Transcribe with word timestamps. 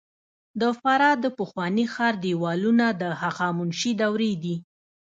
د 0.61 0.63
فراه 0.79 1.15
د 1.23 1.25
پخواني 1.39 1.85
ښار 1.93 2.13
دیوالونه 2.25 2.85
د 3.01 3.03
هخامنشي 3.21 3.91
دورې 4.01 4.33
دي 4.43 4.55